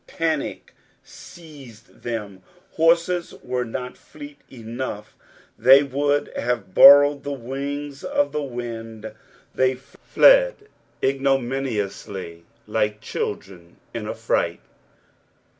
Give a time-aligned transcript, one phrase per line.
[0.07, 0.73] Panic
[1.03, 5.15] seized them, horses were not fleet enough;
[5.59, 9.13] they would have borrowed the wings of the wind.
[9.53, 10.55] They fled
[11.03, 14.61] ignominiously, like children in a fright.